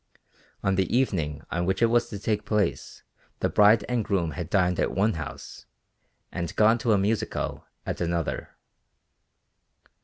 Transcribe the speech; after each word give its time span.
On 0.63 0.73
the 0.77 0.97
evening 0.97 1.43
on 1.51 1.67
which 1.67 1.79
it 1.79 1.85
was 1.85 2.09
to 2.09 2.17
take 2.17 2.43
place 2.43 3.03
the 3.39 3.49
bride 3.49 3.85
and 3.87 4.03
groom 4.03 4.31
had 4.31 4.49
dined 4.49 4.79
at 4.79 4.89
one 4.95 5.13
house, 5.13 5.67
and 6.31 6.55
gone 6.55 6.79
to 6.79 6.93
a 6.93 6.97
musicale 6.97 7.67
at 7.85 8.01
another. 8.01 8.49